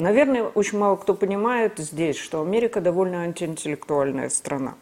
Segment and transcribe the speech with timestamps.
[0.00, 4.74] Наверное, очень мало кто понимает здесь, что Америка довольно антиинтеллектуальная страна.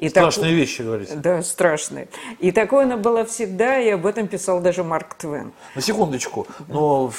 [0.00, 0.58] И страшные так...
[0.58, 1.14] вещи, говорите.
[1.14, 2.08] Да, страшные.
[2.38, 5.52] И такое она была всегда, и об этом писал даже Марк Твен.
[5.74, 7.12] На секундочку, но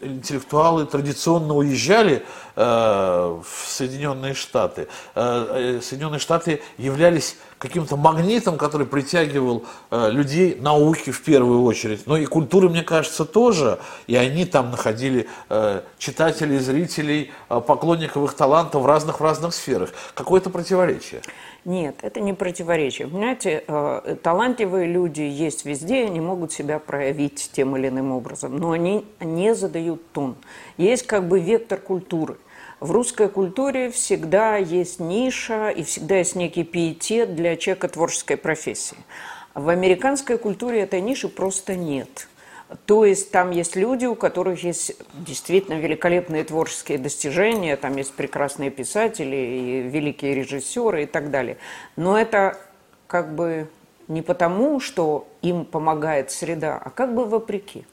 [0.00, 2.24] интеллектуалы традиционно уезжали
[2.56, 4.88] э, в Соединенные Штаты.
[5.14, 12.06] Э, э, Соединенные Штаты являлись каким-то магнитом, который притягивал э, людей науки в первую очередь,
[12.06, 13.78] но и культуры, мне кажется, тоже.
[14.08, 19.54] И они там находили э, читателей, зрителей, э, поклонников их талантов в разных в разных
[19.54, 19.90] сферах.
[20.14, 21.22] Какое-то противоречие.
[21.64, 23.06] Нет, это не противоречие.
[23.06, 28.72] Понимаете, э, талантливые люди есть везде, они могут себя проявить тем или иным образом, но
[28.72, 30.36] они не задают тон.
[30.76, 32.36] Есть как бы вектор культуры.
[32.80, 38.96] В русской культуре всегда есть ниша и всегда есть некий пиетет для человека творческой профессии.
[39.54, 42.28] В американской культуре этой ниши просто нет–
[42.86, 48.70] то есть там есть люди, у которых есть действительно великолепные творческие достижения, там есть прекрасные
[48.70, 51.58] писатели и великие режиссеры и так далее.
[51.96, 52.58] Но это
[53.06, 53.68] как бы
[54.08, 57.84] не потому, что им помогает среда, а как бы вопреки.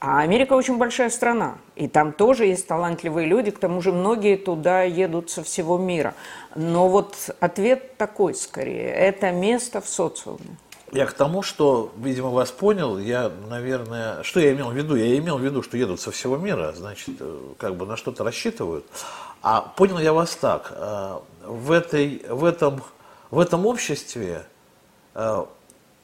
[0.00, 4.36] А Америка очень большая страна, и там тоже есть талантливые люди, к тому же многие
[4.36, 6.14] туда едут со всего мира.
[6.54, 10.56] Но вот ответ такой скорее, это место в социуме.
[10.92, 14.96] Я к тому, что, видимо, вас понял, я, наверное, что я имел в виду?
[14.96, 18.24] Я имел в виду, что едут со всего мира, значит, э, как бы на что-то
[18.24, 18.86] рассчитывают.
[19.42, 22.82] А понял я вас так, э, в, этой, в, этом,
[23.30, 24.46] в этом обществе
[25.14, 25.44] э,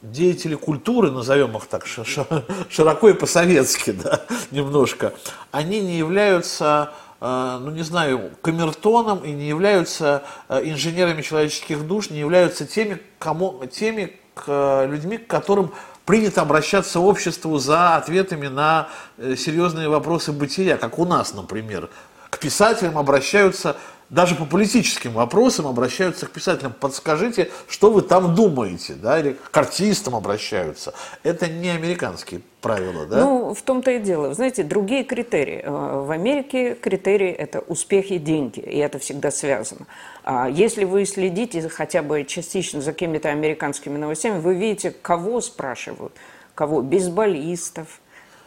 [0.03, 5.15] деятели культуры, назовем их так широко и по-советски, да, немножко,
[5.51, 12.67] они не являются ну не знаю, камертоном и не являются инженерами человеческих душ, не являются
[12.67, 15.73] теми, кому, теми к э, людьми, к которым
[16.05, 21.89] принято обращаться обществу за ответами на э, серьезные вопросы бытия, как у нас, например.
[22.31, 23.77] К писателям обращаются
[24.15, 26.73] даже по политическим вопросам обращаются к писателям.
[26.79, 30.95] Подскажите, что вы там думаете, да, или к артистам обращаются.
[31.25, 33.19] Это не американские правила, да?
[33.19, 34.29] Ну, в том-то и дело.
[34.29, 35.63] Вы знаете, другие критерии.
[35.64, 39.86] Э, в Америке критерии– это успех и деньги, и это всегда связано.
[40.23, 46.13] А если вы следите хотя бы частично за какими-то американскими новостями, вы видите, кого спрашивают.
[46.55, 46.83] Кого?
[46.83, 48.01] Бейсболистов,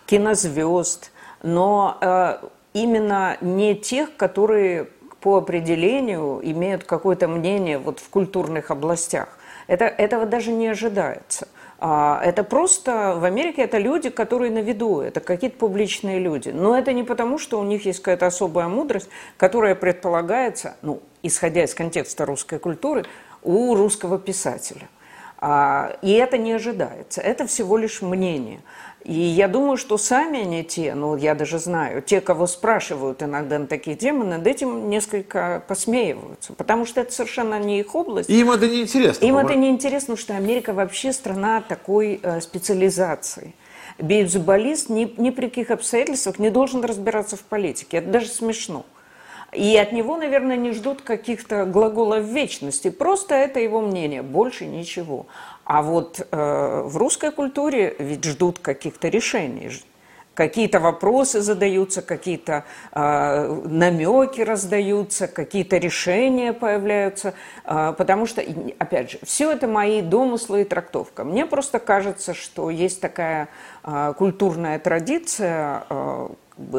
[0.05, 1.11] кинозвезд,
[1.43, 2.37] но э,
[2.73, 4.87] именно не тех, которые
[5.27, 9.37] по определению имеют какое-то мнение вот в культурных областях.
[9.67, 11.49] Это, этого даже не ожидается.
[11.79, 16.47] А, это просто в Америке это люди, которые на виду, это какие-то публичные люди.
[16.47, 21.65] Но это не потому, что у них есть какая-то особая мудрость, которая предполагается, ну, исходя
[21.65, 23.03] из контекста русской культуры,
[23.43, 24.87] у русского писателя.
[25.39, 27.21] А, и это не ожидается.
[27.21, 28.61] Это всего лишь мнение.
[29.03, 33.57] И я думаю, что сами они те, ну, я даже знаю, те, кого спрашивают иногда
[33.57, 38.29] на такие темы, над этим несколько посмеиваются, потому что это совершенно не их область.
[38.29, 39.25] И им это не интересно.
[39.25, 43.53] Им это не интересно, потому что Америка вообще страна такой э, специализации.
[43.99, 47.97] Бейсболист ни, ни при каких обстоятельствах не должен разбираться в политике.
[47.97, 48.85] Это даже смешно.
[49.53, 52.89] И от него, наверное, не ждут каких-то глаголов вечности.
[52.89, 55.27] Просто это его мнение, больше ничего.
[55.63, 59.71] А вот э, в русской культуре ведь ждут каких-то решений.
[60.37, 67.33] Какие-то вопросы задаются, какие-то э, намеки раздаются, какие-то решения появляются.
[67.65, 68.43] Э, потому что,
[68.77, 71.23] опять же, все это мои домыслы и трактовка.
[71.23, 73.47] Мне просто кажется, что есть такая
[73.83, 76.27] э, культурная традиция, э,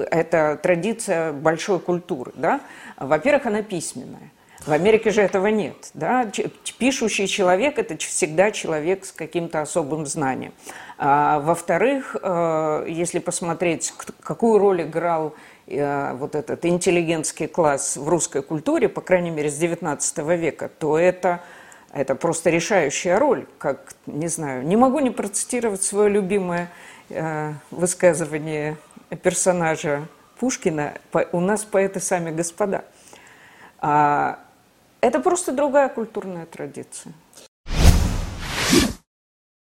[0.08, 2.30] это традиция большой культуры.
[2.36, 2.60] Да?
[2.96, 4.30] Во-первых, она письменная.
[4.66, 5.90] В Америке же этого нет.
[5.94, 6.30] Да?
[6.78, 10.52] Пишущий человек– это всегда человек с каким-то особым знанием.
[10.98, 15.34] А, во-вторых, э, если посмотреть, какую роль играл
[15.66, 20.98] э, вот этот интеллигентский класс в русской культуре, по крайней мере, с XIX века, то
[20.98, 21.40] это,
[21.92, 23.46] это просто решающая роль.
[23.58, 26.68] Как, не знаю, не могу не процитировать свое любимое
[27.10, 28.76] э, высказывание
[29.22, 30.08] персонажа
[30.40, 30.94] Пушкина
[31.32, 32.84] «У нас поэты сами господа».
[33.80, 34.40] А,
[35.00, 37.12] это просто другая культурная традиция.